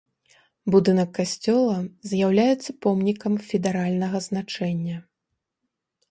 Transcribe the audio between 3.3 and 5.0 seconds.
федэральнага значэння.